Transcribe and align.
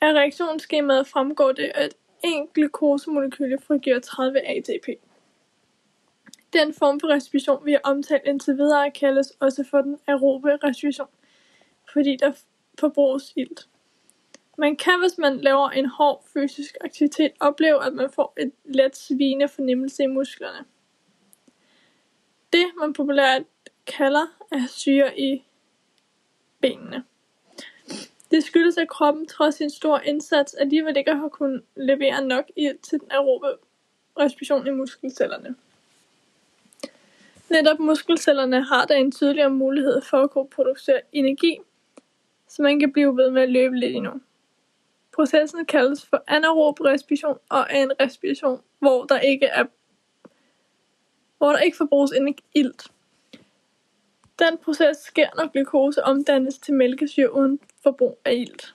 Af 0.00 0.12
reaktionsskemaet 0.12 1.06
fremgår 1.06 1.52
det, 1.52 1.72
at 1.74 1.94
en 2.24 2.48
glukosemolekyle 2.54 3.58
frigiver 3.58 4.00
30 4.00 4.40
ATP. 4.40 4.88
Den 6.52 6.74
form 6.74 7.00
for 7.00 7.08
respiration, 7.08 7.66
vi 7.66 7.72
har 7.72 7.80
omtalt 7.84 8.22
indtil 8.26 8.56
videre, 8.56 8.90
kaldes 8.90 9.32
også 9.40 9.64
for 9.70 9.80
den 9.80 9.98
aerobe 10.06 10.58
respiration, 10.64 11.08
fordi 11.92 12.16
der 12.16 12.32
forbruges 12.78 13.32
ilt. 13.36 13.68
Man 14.58 14.76
kan, 14.76 15.00
hvis 15.00 15.18
man 15.18 15.40
laver 15.40 15.70
en 15.70 15.86
hård 15.86 16.24
fysisk 16.32 16.76
aktivitet, 16.80 17.32
opleve, 17.40 17.86
at 17.86 17.92
man 17.92 18.10
får 18.10 18.32
et 18.36 18.52
let 18.64 18.96
svigende 18.96 19.48
fornemmelse 19.48 20.02
i 20.02 20.06
musklerne. 20.06 20.64
Det, 22.52 22.66
man 22.80 22.92
populært 22.92 23.42
kalder, 23.88 24.26
er 24.52 24.66
syre 24.68 25.20
i 25.20 25.44
benene. 26.60 27.04
Det 28.30 28.44
skyldes, 28.44 28.78
at 28.78 28.88
kroppen 28.88 29.26
trods 29.26 29.54
sin 29.54 29.70
store 29.70 30.06
indsats 30.06 30.54
alligevel 30.54 30.96
ikke 30.96 31.14
har 31.14 31.28
kunnet 31.28 31.62
levere 31.76 32.24
nok 32.24 32.44
ilt 32.56 32.82
til 32.82 33.00
den 33.00 33.08
aerobe 33.10 33.46
respiration 34.18 34.66
i 34.66 34.70
muskelcellerne. 34.70 35.54
Netop 37.50 37.78
muskelcellerne 37.78 38.62
har 38.62 38.84
da 38.84 38.94
en 38.94 39.12
tydeligere 39.12 39.50
mulighed 39.50 40.02
for 40.02 40.22
at 40.22 40.30
kunne 40.30 40.48
producere 40.48 41.00
energi, 41.12 41.58
så 42.48 42.62
man 42.62 42.80
kan 42.80 42.92
blive 42.92 43.16
ved 43.16 43.30
med 43.30 43.42
at 43.42 43.50
løbe 43.50 43.76
lidt 43.76 43.96
endnu. 43.96 44.20
Processen 45.14 45.66
kaldes 45.66 46.06
for 46.06 46.24
anaerob 46.26 46.80
respiration 46.80 47.38
og 47.48 47.66
er 47.70 47.82
en 47.82 47.92
respiration, 48.00 48.60
hvor 48.78 49.04
der 49.04 49.20
ikke 49.20 49.46
er 49.46 49.64
hvor 51.38 51.52
der 51.52 51.58
ikke 51.58 51.76
forbruges 51.76 52.12
ilt. 52.54 52.90
Den 54.38 54.58
proces 54.58 54.96
sker, 54.96 55.28
når 55.36 55.48
glukose 55.52 56.04
omdannes 56.04 56.58
til 56.58 56.74
mælkesyre 56.74 57.32
uden 57.32 57.60
forbrug 57.82 58.18
af 58.24 58.34
ilt. 58.34 58.74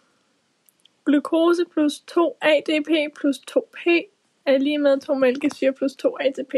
Glukose 1.06 1.66
plus 1.66 2.00
2 2.00 2.38
ADP 2.42 3.14
plus 3.16 3.38
2P 3.52 3.90
er 4.46 4.58
lige 4.58 4.78
med 4.78 5.00
2 5.00 5.14
mælkesyre 5.14 5.74
plus 5.74 5.96
2 5.96 6.18
ATP. 6.20 6.54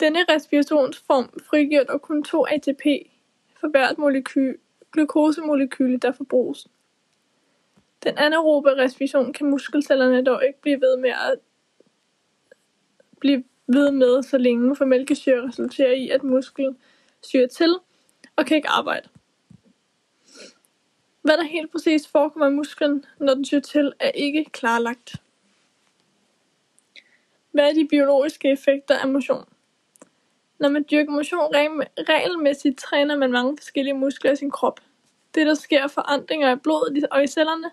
Denne 0.00 0.24
respirationsform 0.28 1.40
frigiver 1.50 1.84
dog 1.84 2.02
kun 2.02 2.22
2 2.22 2.46
ATP 2.46 2.84
for 3.60 3.68
hvert 3.68 3.98
molekyl, 3.98 4.56
glukosemolekyle, 4.92 5.98
der 5.98 6.12
forbruges. 6.12 6.68
Den 8.04 8.18
anaerobe 8.18 8.76
respiration 8.76 9.32
kan 9.32 9.50
muskelcellerne 9.50 10.24
dog 10.24 10.46
ikke 10.46 10.60
blive 10.60 10.80
ved 10.80 10.96
med 10.96 11.10
at 11.10 11.38
blive 13.20 13.44
ved 13.72 13.90
med 13.90 14.22
så 14.22 14.38
længe, 14.38 14.76
for 14.76 14.84
mælkesyre 14.84 15.48
resulterer 15.48 15.92
i, 15.92 16.08
at 16.08 16.22
musklen 16.22 16.76
syrer 17.22 17.48
til 17.48 17.76
og 18.36 18.46
kan 18.46 18.56
ikke 18.56 18.68
arbejde. 18.68 19.08
Hvad 21.22 21.36
der 21.36 21.42
helt 21.42 21.72
præcis 21.72 22.08
forekommer 22.08 22.46
i 22.46 22.52
musklen, 22.52 23.04
når 23.18 23.34
den 23.34 23.44
syrer 23.44 23.60
til, 23.60 23.92
er 24.00 24.10
ikke 24.10 24.44
klarlagt. 24.44 25.14
Hvad 27.52 27.68
er 27.68 27.72
de 27.72 27.88
biologiske 27.90 28.52
effekter 28.52 28.98
af 28.98 29.08
motion? 29.08 29.44
Når 30.58 30.68
man 30.68 30.84
dyrker 30.90 31.12
motion 31.12 31.54
regelmæssigt, 32.08 32.78
træner 32.78 33.16
man 33.16 33.32
mange 33.32 33.56
forskellige 33.56 33.94
muskler 33.94 34.32
i 34.32 34.36
sin 34.36 34.50
krop. 34.50 34.80
Det, 35.34 35.46
der 35.46 35.54
sker 35.54 35.88
forandringer 35.88 36.56
i 36.56 36.58
blodet 36.58 37.06
og 37.10 37.24
i 37.24 37.26
cellerne, 37.26 37.70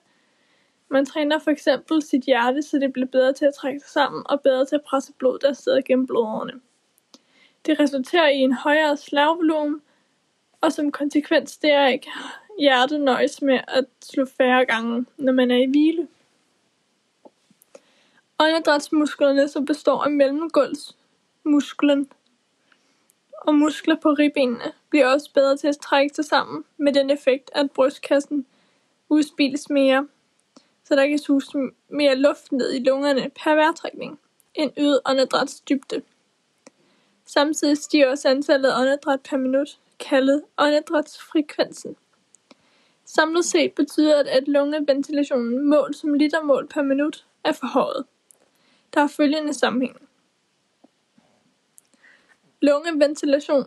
man 0.90 1.06
træner 1.06 1.40
for 1.40 1.52
eksempel 1.52 2.02
sit 2.02 2.24
hjerte, 2.24 2.62
så 2.62 2.80
det 2.80 2.94
bliver 2.94 3.08
bedre 3.08 3.34
til 3.34 3.46
at 3.46 3.54
trække 3.54 3.80
sig 3.80 3.90
sammen 3.90 4.24
og 4.26 4.42
bedre 4.42 4.66
til 4.66 4.76
at 4.76 4.84
presse 4.84 5.14
blod, 5.14 5.40
der 5.40 5.54
sidder 5.54 5.82
gennem 5.82 6.08
blodårene. 6.08 6.54
Det 7.66 7.80
resulterer 7.80 8.28
i 8.28 8.38
en 8.38 8.54
højere 8.54 8.98
slagvolumen, 8.98 9.82
og 10.62 10.72
som 10.72 10.92
konsekvens 10.92 11.58
deraf 11.58 12.00
kan 12.04 12.12
hjertet 12.60 13.02
nøjes 13.02 13.42
med 13.42 13.60
at 13.68 13.86
slå 14.02 14.26
færre 14.26 14.66
gange, 14.66 15.06
når 15.18 15.34
man 15.34 15.52
er 15.52 15.58
i 15.58 15.66
hvile. 15.66 16.08
Åndedrætsmusklerne, 18.40 19.48
som 19.48 19.66
består 19.66 20.04
af 20.04 20.12
mellemgulvsmusklen 20.12 22.12
og 23.42 23.56
muskler 23.56 23.96
på 23.96 24.10
ribbenene, 24.10 24.72
bliver 24.90 25.08
også 25.08 25.34
bedre 25.34 25.58
til 25.58 25.68
at 25.68 25.78
trække 25.78 26.16
sig 26.16 26.26
sammen 26.26 26.64
med 26.78 26.94
den 26.94 27.10
effekt, 27.10 27.52
at 27.56 27.72
brystkassen 27.72 28.46
udspilles 29.10 29.70
mere 29.70 30.08
så 30.88 30.96
der 30.96 31.08
kan 31.08 31.18
suges 31.18 31.56
mere 31.90 32.16
luft 32.16 32.52
ned 32.52 32.74
i 32.74 32.80
lungerne 32.80 33.32
per 33.44 33.56
vejrtrækning 33.56 34.20
end 34.54 34.72
øget 34.78 35.02
åndedrætsdybde. 35.06 36.02
Samtidig 37.26 37.78
stiger 37.78 38.10
også 38.10 38.30
antallet 38.30 38.70
af 38.70 38.82
åndedræt 38.82 39.22
per 39.22 39.38
minut, 39.38 39.80
kaldet 40.00 40.44
åndedrætsfrekvensen. 40.58 41.96
Samlet 43.06 43.46
set 43.46 43.74
betyder 43.74 44.24
det, 44.24 44.30
at 44.30 44.48
lungeventilationen 44.48 45.70
målt 45.70 45.96
som 45.96 46.14
litermål 46.14 46.68
per 46.68 46.82
minut 46.82 47.26
er 47.44 47.52
forhøjet. 47.52 48.06
Der 48.94 49.02
er 49.02 49.08
følgende 49.08 49.54
sammenhæng. 49.54 50.02
Lungeventilation 52.62 53.66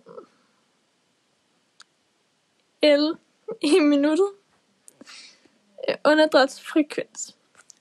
L 2.82 3.16
i 3.62 3.80
minuttet 3.80 4.30
åndedrætsfrekvens. 6.04 7.36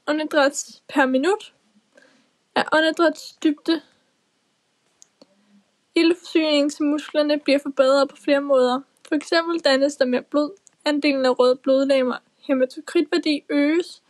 åndedræt 0.08 0.82
per 0.90 1.06
minut 1.06 1.54
er 2.56 2.64
åndedrætsdybde. 2.74 3.82
Iltforsyningen 5.96 6.70
til 6.70 6.86
musklerne 6.86 7.40
bliver 7.40 7.60
forbedret 7.60 8.10
på 8.10 8.16
flere 8.16 8.42
måder. 8.42 8.82
For 9.08 9.16
eksempel 9.16 9.60
dannes 9.60 9.96
der 9.96 10.06
mere 10.06 10.22
blod, 10.22 10.52
andelen 10.86 11.26
af 11.26 11.40
røde 11.40 11.56
blodlegemer, 11.56 12.18
hematokritværdi 12.38 13.46
øges, 13.50 14.04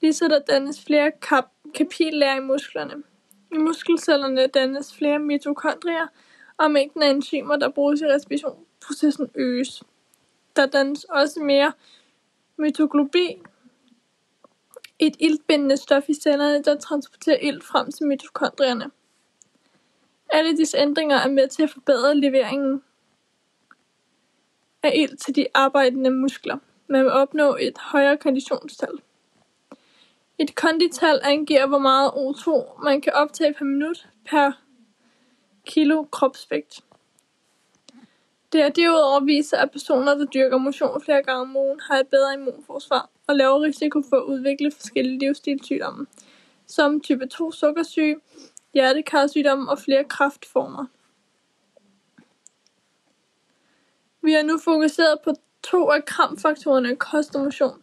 ligeså 0.00 0.28
der 0.28 0.38
dannes 0.38 0.84
flere 0.84 1.12
kap- 1.22 1.72
kapillager 1.74 2.36
i 2.36 2.40
musklerne. 2.40 3.02
I 3.52 3.58
muskelcellerne 3.58 4.46
dannes 4.46 4.94
flere 4.94 5.18
mitokondrier, 5.18 6.06
og 6.56 6.70
mængden 6.70 7.02
af 7.02 7.10
enzymer, 7.10 7.56
der 7.56 7.68
bruges 7.68 8.00
i 8.00 8.06
respirationsprocessen, 8.06 9.30
øges. 9.34 9.82
Der 10.56 10.66
dannes 10.66 11.04
også 11.04 11.40
mere 11.40 11.72
Mitoglobin 12.58 13.42
et 14.98 15.16
iltbindende 15.20 15.76
stof 15.76 16.08
i 16.08 16.14
cellerne, 16.14 16.62
der 16.62 16.78
transporterer 16.78 17.38
ilt 17.38 17.64
frem 17.64 17.92
til 17.92 18.06
mitokondrierne. 18.06 18.90
Alle 20.30 20.56
disse 20.56 20.78
ændringer 20.78 21.16
er 21.16 21.28
med 21.28 21.48
til 21.48 21.62
at 21.62 21.70
forbedre 21.70 22.16
leveringen 22.16 22.82
af 24.82 24.92
ilt 24.96 25.20
til 25.20 25.36
de 25.36 25.46
arbejdende 25.54 26.10
muskler. 26.10 26.58
Man 26.86 27.04
vil 27.04 27.12
opnå 27.12 27.56
et 27.60 27.78
højere 27.78 28.16
konditionstal. 28.16 28.92
Et 30.38 30.54
kondital 30.54 31.20
angiver 31.22 31.66
hvor 31.66 31.78
meget 31.78 32.10
O2 32.10 32.82
man 32.84 33.00
kan 33.00 33.12
optage 33.12 33.54
per 33.54 33.64
minut 33.64 34.08
per 34.24 34.52
kilo 35.66 36.02
kropsvægt. 36.02 36.80
Det 38.52 38.60
er 38.62 38.68
derudover 38.68 39.20
vist 39.20 39.54
at 39.54 39.70
personer, 39.70 40.14
der 40.14 40.24
dyrker 40.24 40.58
motion 40.58 41.02
flere 41.02 41.22
gange 41.22 41.40
om 41.40 41.56
ugen, 41.56 41.80
har 41.80 41.96
et 41.96 42.08
bedre 42.08 42.34
immunforsvar 42.34 43.10
og 43.26 43.36
lavere 43.36 43.62
risiko 43.62 44.02
for 44.10 44.16
at 44.16 44.22
udvikle 44.22 44.70
forskellige 44.70 45.18
livsstilssygdomme, 45.18 46.06
som 46.66 47.00
type 47.00 47.26
2 47.26 47.52
sukkersyge, 47.52 48.16
hjertekarsygdomme 48.74 49.70
og 49.70 49.78
flere 49.78 50.04
kraftformer. 50.04 50.86
Vi 54.22 54.32
har 54.32 54.42
nu 54.42 54.58
fokuseret 54.58 55.20
på 55.24 55.32
to 55.62 55.90
af 55.90 56.04
kramfaktorerne 56.04 56.96
kost 56.96 57.36
og 57.36 57.44
motion, 57.44 57.82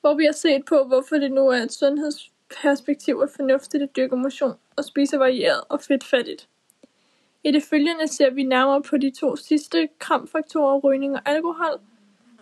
hvor 0.00 0.14
vi 0.14 0.24
har 0.24 0.32
set 0.32 0.64
på, 0.64 0.84
hvorfor 0.84 1.16
det 1.16 1.32
nu 1.32 1.48
er 1.48 1.56
et 1.56 1.72
sundhedsperspektiv 1.72 3.20
at 3.22 3.30
fornuftigt 3.36 3.82
at 3.82 3.96
dyrke 3.96 4.16
motion 4.16 4.54
og 4.76 4.84
spise 4.84 5.18
varieret 5.18 5.60
og 5.68 5.80
fedtfattigt. 5.80 6.49
I 7.44 7.50
det 7.52 7.62
følgende 7.62 8.08
ser 8.08 8.30
vi 8.30 8.42
nærmere 8.42 8.82
på 8.82 8.96
de 8.96 9.10
to 9.10 9.36
sidste 9.36 9.88
kramfaktorer, 9.98 10.80
rygning 10.80 11.14
og 11.14 11.22
alkohol, 11.24 11.80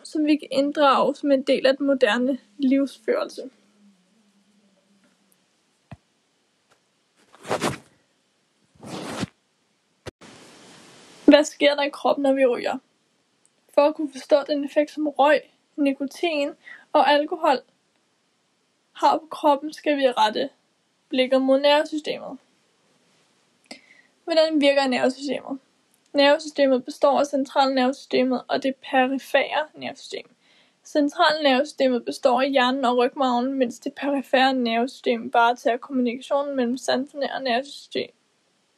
som 0.03 0.27
vi 0.27 0.37
kan 0.37 0.49
inddrage 0.51 1.15
som 1.15 1.31
en 1.31 1.43
del 1.43 1.67
af 1.67 1.77
den 1.77 1.87
moderne 1.87 2.39
livsførelse. 2.59 3.51
Hvad 11.27 11.45
sker 11.45 11.75
der 11.75 11.83
i 11.83 11.91
kroppen, 11.91 12.23
når 12.23 12.33
vi 12.33 12.47
ryger? 12.47 12.79
For 13.75 13.81
at 13.81 13.95
kunne 13.95 14.13
forstå 14.13 14.37
den 14.47 14.65
effekt, 14.65 14.91
som 14.91 15.09
røg, 15.09 15.41
nikotin 15.77 16.51
og 16.93 17.11
alkohol 17.11 17.59
har 18.93 19.19
på 19.19 19.27
kroppen, 19.31 19.73
skal 19.73 19.97
vi 19.97 20.11
rette 20.11 20.51
blikket 21.09 21.43
mod 21.43 21.61
nervesystemet. 21.61 22.39
Hvordan 24.29 24.61
virker 24.61 24.87
nervesystemet? 24.87 25.59
Nervesystemet 26.13 26.85
består 26.85 27.21
af 27.21 27.27
centralnervesystemet 27.27 28.43
og 28.49 28.63
det 28.63 28.75
perifære 28.77 29.67
nervesystem. 29.75 30.31
Centralnervesystemet 30.85 32.05
består 32.05 32.41
af 32.41 32.51
hjernen 32.51 32.85
og 32.85 32.97
rygmarven, 32.97 33.55
mens 33.55 33.79
det 33.79 33.95
perifære 33.95 34.55
nervesystem 34.55 35.33
varetager 35.33 35.77
kommunikationen 35.77 36.57
mellem 36.57 36.77
sanserne 36.77 37.35
og 37.35 37.43
nervesystem. 37.43 38.11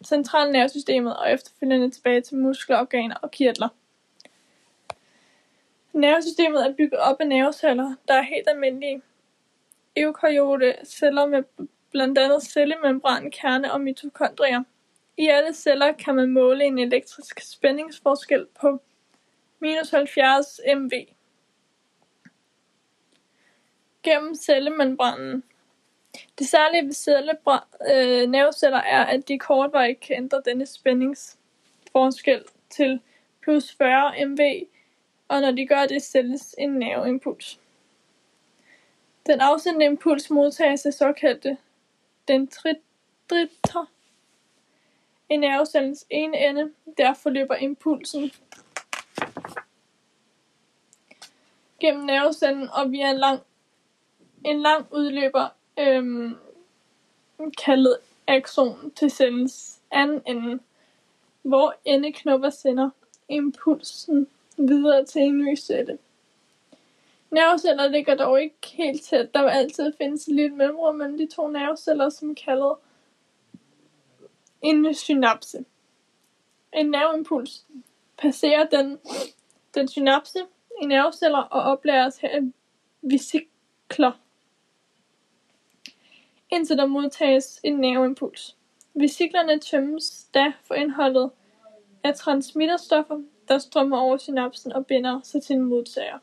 centralnervesystemet 0.05 1.17
og 1.17 1.33
efterfølgende 1.33 1.91
tilbage 1.91 2.21
til 2.21 2.37
muskler, 2.37 2.81
organer 2.81 3.17
og 3.23 3.31
kirtler. 3.31 3.69
Nervesystemet 5.93 6.67
er 6.67 6.75
bygget 6.75 7.01
op 7.01 7.17
af 7.21 7.27
nerveceller, 7.27 7.95
der 8.09 8.15
er 8.15 8.23
helt 8.23 8.49
almindelige 8.49 9.03
eukaryote 9.97 10.75
celler 10.85 11.27
med 11.27 11.43
blandt 11.91 12.19
andet 12.19 12.43
cellemembran, 12.43 13.31
kerne 13.31 13.73
og 13.73 13.81
mitokondrier. 13.81 14.63
I 15.21 15.29
alle 15.29 15.55
celler 15.55 15.93
kan 15.93 16.15
man 16.15 16.31
måle 16.31 16.65
en 16.65 16.79
elektrisk 16.79 17.41
spændingsforskel 17.41 18.47
på 18.61 18.83
minus 19.59 19.91
70 19.91 20.61
MV 20.77 20.91
gennem 24.03 24.35
cellemembranen. 24.35 25.45
Det 26.39 26.49
særlige 26.49 26.85
ved 26.85 26.93
cellebra- 26.93 27.93
øh, 27.95 28.31
nerveceller 28.31 28.79
er, 28.79 29.05
at 29.05 29.29
de 29.29 29.39
kortvarigt 29.39 30.01
kan 30.01 30.17
ændre 30.17 30.43
denne 30.45 30.67
spændingsforskel 30.67 32.45
til 32.71 33.01
plus 33.43 33.75
40 33.75 34.27
MV, 34.27 34.67
og 35.29 35.41
når 35.41 35.51
de 35.51 35.67
gør 35.67 35.87
det, 35.87 36.03
sendes 36.03 36.55
en 36.59 36.71
nerveimpuls. 36.71 37.61
Den 39.27 39.41
afsendte 39.41 39.85
impuls 39.85 40.31
modtages 40.31 40.87
af 40.87 40.93
såkaldte 40.93 41.57
dendritter 42.29 43.91
i 45.31 45.37
nervecellens 45.37 46.07
ene 46.11 46.39
ende. 46.39 46.71
Derfor 46.99 47.31
løber 47.31 47.55
impulsen 47.55 48.33
gennem 51.81 52.05
nervecellen 52.05 52.69
og 52.69 52.93
via 52.93 53.11
en 53.11 53.19
lang, 53.19 53.41
en 54.45 54.63
lang 54.63 54.87
udløber 54.91 55.49
øhm, 55.79 56.37
kaldet 57.65 57.97
axon 58.27 58.91
til 58.91 59.11
cellens 59.11 59.81
anden 59.91 60.23
ende, 60.27 60.59
hvor 61.43 61.75
endeknopper 61.85 62.51
sender 62.51 62.91
impulsen 63.29 64.27
videre 64.57 65.05
til 65.05 65.23
en 65.23 65.39
ny 65.39 65.59
celle. 65.59 65.99
Nerveceller 67.31 67.89
ligger 67.89 68.15
dog 68.15 68.43
ikke 68.43 68.67
helt 68.73 69.03
tæt. 69.03 69.35
Der 69.35 69.43
vil 69.43 69.51
altid 69.51 69.93
findes 69.99 70.29
et 70.29 70.35
lille 70.35 70.57
mellemrum 70.57 70.95
mellem 70.95 71.19
de 71.19 71.27
to 71.27 71.49
nerveceller, 71.49 72.09
som 72.09 72.35
kaldet 72.35 72.75
en 74.63 74.95
synapse. 74.95 75.65
En 76.73 76.91
nerveimpuls 76.91 77.67
passerer 78.19 78.69
den, 78.69 78.99
den 79.75 79.89
synapse 79.89 80.39
i 80.83 80.87
nerveceller 80.87 81.39
og 81.39 81.63
oplæres 81.63 82.19
her 82.19 82.41
i 82.41 82.53
vesikler, 83.03 84.13
indtil 86.51 86.77
der 86.77 86.87
modtages 86.87 87.61
en 87.63 87.77
nerveimpuls. 87.77 88.57
Vesiklerne 88.95 89.59
tømmes 89.59 90.29
da 90.35 90.53
for 90.65 90.75
indholdet 90.75 91.31
af 92.05 92.15
transmitterstoffer, 92.15 93.23
der 93.49 93.59
strømmer 93.59 93.99
over 93.99 94.17
synapsen 94.17 94.73
og 94.73 94.87
binder 94.87 95.21
sig 95.23 95.43
til 95.43 95.57
en 95.57 95.63
modtager. 95.63 96.19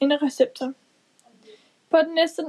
En 0.00 0.22
receptor. 0.22 0.72
På 1.90 1.96
den 1.96 2.14
næste 2.14 2.42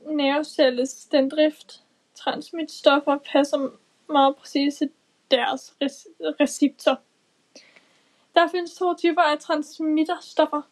nervecelles 0.00 1.06
dendrift 1.06 1.85
transmitstoffer 2.16 3.18
passer 3.32 3.70
meget 4.08 4.36
præcis 4.36 4.76
til 4.76 4.90
deres 5.30 5.74
receptor. 6.40 7.00
Der 8.34 8.48
findes 8.48 8.74
to 8.74 8.94
typer 8.94 9.22
af 9.22 9.38
transmitterstoffer. 9.38 10.62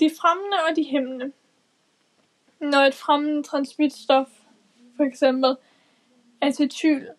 De 0.00 0.10
fremmende 0.20 0.56
og 0.70 0.76
de 0.76 0.84
hæmmende. 0.84 1.32
Når 2.60 2.78
et 2.78 2.94
fremmende 2.94 3.42
transmitstof, 3.42 4.28
for 4.96 5.04
eksempel 5.04 5.56
acetylsolin, 6.40 7.16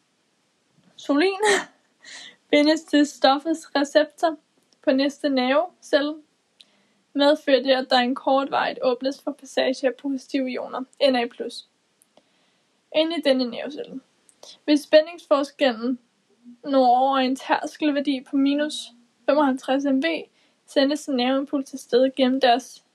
bindes 2.51 2.83
til 2.83 3.05
stoffets 3.05 3.75
receptor 3.75 4.37
på 4.83 4.91
næste 4.91 5.29
nervecelle, 5.29 6.15
medfører 7.13 7.63
det, 7.63 7.71
at 7.71 7.89
der 7.89 7.97
en 7.97 8.17
vej 8.49 8.75
åbnes 8.81 9.21
for 9.21 9.31
passage 9.31 9.87
af 9.87 9.95
positive 9.95 10.51
ioner, 10.51 10.83
Na+, 11.11 11.25
inde 12.95 13.17
i 13.17 13.21
denne 13.21 13.45
nervecelle. 13.45 14.01
Hvis 14.65 14.81
spændingsforskellen 14.81 15.99
når 16.63 16.85
over 16.85 17.17
en 17.17 17.35
tærskelværdi 17.35 18.25
på 18.29 18.35
minus 18.35 18.91
55 19.25 19.85
MV, 19.85 20.03
sendes 20.65 21.05
en 21.05 21.15
nerveimpuls 21.15 21.69
til 21.69 21.79
sted 21.79 22.15
gennem, 22.15 22.41
deres, 22.41 22.85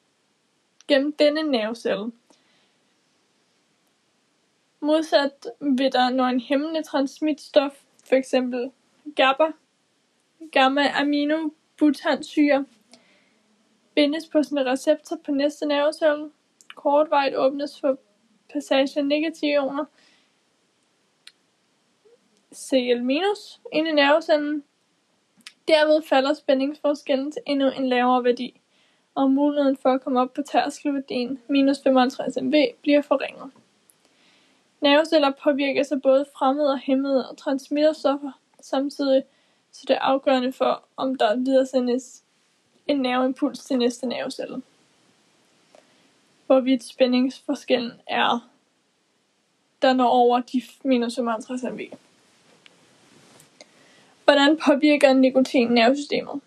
gennem 0.89 1.13
denne 1.13 1.43
nervecelle. 1.43 2.13
Modsat 4.81 5.47
vil 5.61 5.93
der, 5.93 6.11
når 6.11 6.25
en 6.25 6.41
hæmmende 6.41 6.83
transmitstof, 6.83 7.73
f.eks. 8.05 8.35
GABA, 9.17 9.51
gamma-aminobutansyre, 10.53 12.67
bindes 13.95 14.27
på 14.27 14.43
sin 14.43 14.67
receptor 14.67 15.17
på 15.17 15.33
næste 15.33 15.67
nervecelle, 15.67 16.31
kortvarigt 16.75 17.37
åbnes 17.37 17.81
for 17.81 17.99
passage 18.55 18.99
af 18.99 19.07
negative 19.07 19.53
ioner, 19.53 19.85
Cl- 22.55 23.61
ind 23.73 23.89
i 23.89 23.93
nervecellen. 23.93 24.65
Derved 25.69 26.03
falder 26.03 26.35
spændingsforskellen 26.35 27.33
til 27.33 27.43
endnu 27.47 27.71
en 27.71 27.89
lavere 27.89 28.25
værdi, 28.25 28.61
og 29.15 29.31
muligheden 29.31 29.77
for 29.77 29.89
at 29.89 30.01
komme 30.01 30.21
op 30.21 30.33
på 30.33 30.43
tærskelværdien 30.43 31.41
minus 31.49 31.83
55 31.83 32.37
MV 32.43 32.55
bliver 32.83 33.03
forringet. 33.03 33.51
Nerveceller 34.81 35.33
påvirkes 35.43 35.87
sig 35.87 36.03
både 36.03 36.27
fremmede 36.37 36.71
og 36.71 36.79
hæmmede 36.79 37.31
og 37.31 37.37
transmitterstoffer, 37.37 38.33
samtidig 38.61 39.23
så 39.73 39.85
det 39.89 39.97
er 39.97 40.01
afgørende 40.01 40.53
for, 40.53 40.85
om 40.97 41.15
der 41.15 41.37
videresendes 41.37 42.25
en 42.87 42.97
nerveimpuls 42.97 43.65
til 43.65 43.79
næste 43.79 44.07
nervecelle. 44.07 44.63
Hvorvidt 46.47 46.85
spændingsforskellen 46.85 47.93
er, 48.07 48.51
der 49.83 49.93
når 49.93 50.09
over 50.09 50.41
de 50.41 50.63
minus 50.85 51.15
55 51.15 51.63
MV. 51.63 51.81
Hvordan 54.25 54.59
påvirker 54.67 55.13
nikotin 55.13 55.69
nervesystemet? 55.69 56.41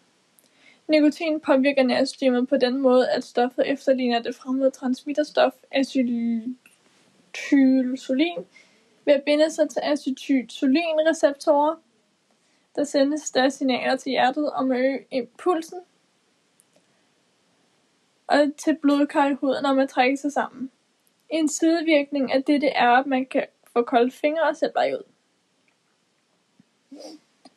Nikotin 0.87 1.39
påvirker 1.39 1.83
nervesystemet 1.83 2.47
på 2.47 2.57
den 2.57 2.77
måde, 2.77 3.09
at 3.09 3.23
stoffet 3.23 3.71
efterligner 3.71 4.21
det 4.21 4.35
fremmede 4.35 4.71
transmitterstof 4.71 5.53
acetylsolin 5.71 8.45
ved 9.05 9.13
at 9.13 9.23
binde 9.23 9.51
sig 9.51 9.69
til 9.69 9.79
acetylsolinreceptorer, 9.83 11.75
Der 12.75 12.83
sendes 12.83 13.31
der 13.31 13.49
signaler 13.49 13.95
til 13.95 14.09
hjertet 14.09 14.51
om 14.51 14.71
at 14.71 14.79
øge 14.79 14.99
impulsen 15.11 15.79
og 18.27 18.51
til 18.57 18.77
blodkar 18.81 19.27
i 19.27 19.33
huden, 19.33 19.63
når 19.63 19.73
man 19.73 19.87
trækker 19.87 20.17
sig 20.17 20.31
sammen. 20.31 20.71
En 21.29 21.49
sidevirkning 21.49 22.31
af 22.31 22.43
dette 22.43 22.67
er, 22.67 22.89
at 22.89 23.05
man 23.05 23.25
kan 23.25 23.45
få 23.73 23.81
kolde 23.81 24.11
fingre 24.11 24.43
og 24.43 24.55
sætte 24.55 24.75
vej 24.75 24.93
ud. 24.93 25.03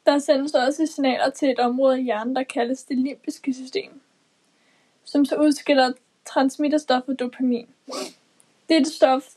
Der 0.06 0.18
sendes 0.18 0.54
også 0.54 0.86
signaler 0.86 1.30
til 1.30 1.50
et 1.50 1.58
område 1.58 2.00
i 2.00 2.04
hjernen, 2.04 2.36
der 2.36 2.42
kaldes 2.42 2.84
det 2.84 2.98
limbiske 2.98 3.54
system, 3.54 4.00
som 5.04 5.24
så 5.24 5.36
udskiller 5.36 5.92
transmitterstoffet 6.24 7.20
dopamin. 7.20 7.68
Dette 8.68 8.90
stof 8.90 9.36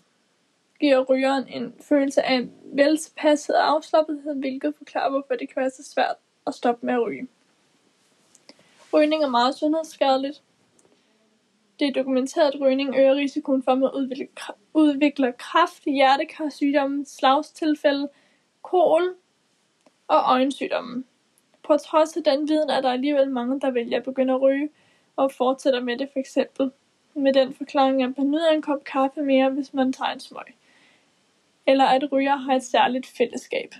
giver 0.80 1.00
rygeren 1.00 1.48
en 1.48 1.74
følelse 1.82 2.24
af 2.24 2.48
veltilpasset 2.64 3.56
og 3.56 3.70
afslappethed, 3.70 4.36
hvilket 4.36 4.74
forklarer, 4.78 5.10
hvorfor 5.10 5.36
det 5.40 5.50
kan 5.50 5.62
være 5.62 5.70
så 5.70 5.84
svært 5.84 6.16
at 6.48 6.54
stoppe 6.54 6.86
med 6.86 6.94
at 6.94 7.02
ryge. 7.06 7.28
Rygning 8.94 9.24
er 9.24 9.30
meget 9.30 9.56
sundhedsskadeligt. 9.56 10.42
Det 11.80 11.88
er 11.88 11.92
dokumenteret, 11.92 12.54
at 12.54 12.62
rygning 12.62 12.96
øger 12.98 13.16
risikoen 13.16 13.64
for, 13.64 13.72
at 13.72 13.78
man 13.78 13.90
udvikler 14.74 15.32
kræft, 15.32 15.84
hjertekarsygdomme, 15.86 17.06
slagstilfælde, 17.06 18.10
kol 18.62 19.16
og 20.08 20.24
øjensygdomme. 20.26 21.04
På 21.64 21.78
trods 21.78 22.18
af 22.18 22.24
den 22.24 22.48
viden 22.48 22.70
er 22.70 22.82
der 22.82 22.92
alligevel 22.92 23.30
mange, 23.30 23.60
der 23.60 23.72
vælger 23.72 23.98
at 23.98 24.04
begynde 24.04 24.34
at 24.34 24.42
ryge 24.42 24.70
og 25.16 25.32
fortsætter 25.32 25.82
med 25.82 25.98
det 25.98 26.10
for 26.14 26.20
eksempel 26.20 26.72
med 27.16 27.34
den 27.34 27.54
forklaring, 27.54 28.04
at 28.04 28.18
man 28.18 28.32
nyder 28.32 28.50
en 28.50 28.62
kop 28.62 28.84
kaffe 28.84 29.22
mere, 29.22 29.50
hvis 29.50 29.74
man 29.74 29.94
tager 29.94 30.12
en 30.12 30.20
smøg. 30.20 30.56
Eller 31.68 31.86
at 31.86 32.12
ryger 32.12 32.36
har 32.36 32.56
et 32.56 32.64
særligt 32.64 33.08
fællesskab. 33.08 33.76